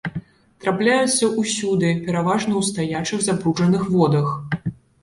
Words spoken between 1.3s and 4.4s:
ўсюды, пераважна ў стаячых забруджаных водах.